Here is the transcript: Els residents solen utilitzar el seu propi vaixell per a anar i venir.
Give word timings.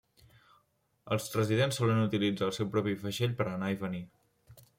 Els 1.15 1.27
residents 1.39 1.79
solen 1.81 2.01
utilitzar 2.07 2.47
el 2.49 2.57
seu 2.59 2.69
propi 2.77 2.97
vaixell 3.05 3.37
per 3.43 3.49
a 3.49 3.53
anar 3.61 3.71
i 3.77 3.79
venir. 3.85 4.03